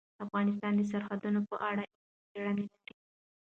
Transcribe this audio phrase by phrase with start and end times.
[0.25, 2.93] افغانستان د سرحدونه په اړه علمي څېړنې لري.